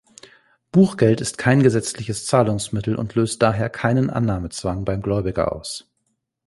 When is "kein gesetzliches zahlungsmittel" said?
1.37-2.95